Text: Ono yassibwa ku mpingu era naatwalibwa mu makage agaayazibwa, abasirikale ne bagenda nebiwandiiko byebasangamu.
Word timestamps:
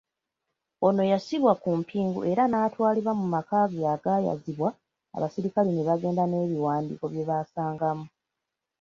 Ono 0.87 1.01
yassibwa 1.11 1.53
ku 1.61 1.69
mpingu 1.79 2.19
era 2.31 2.43
naatwalibwa 2.47 3.13
mu 3.19 3.25
makage 3.33 3.81
agaayazibwa, 3.95 4.69
abasirikale 5.15 5.69
ne 5.73 5.83
bagenda 5.87 6.23
nebiwandiiko 6.27 7.05
byebasangamu. 7.11 8.05